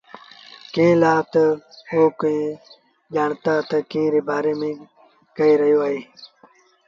ڪݩهݩ 0.73 0.99
لآ 1.01 1.15
تا 1.31 1.45
اوٚ 1.91 2.09
ڪون 2.19 2.39
ڄآڻتآ 3.13 3.53
تا 3.69 3.77
اوٚ 3.81 3.87
ڪݩهݩ 3.91 4.11
ري 4.13 4.21
بآري 4.27 4.53
ميݩ 4.59 4.87
ڪهي 5.35 5.53
رهيو 5.61 5.79
اهي۔ 5.85 5.99